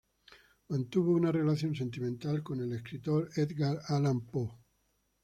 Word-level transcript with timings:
Mantuvo 0.69 1.11
una 1.11 1.31
relación 1.31 1.75
sentimental 1.75 2.41
con 2.41 2.59
el 2.61 2.73
escritor 2.73 3.29
Edgar 3.35 3.77
Allan 3.87 4.21
Poe. 4.21 4.49